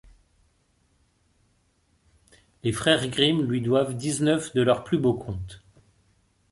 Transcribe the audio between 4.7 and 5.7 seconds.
plus beaux contes.